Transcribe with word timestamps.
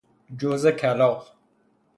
جوز 0.39 0.65
کلاغ 0.67 1.27